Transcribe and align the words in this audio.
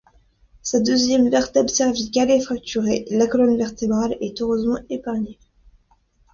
Sa 0.63 0.79
deuxième 0.79 1.29
vertèbre 1.29 1.69
cervicale 1.69 2.31
est 2.31 2.41
fracturée, 2.41 3.05
la 3.11 3.27
colonne 3.27 3.55
vertébrale 3.55 4.17
est 4.19 4.41
heureusement 4.41 4.79
épargnée. 4.89 5.37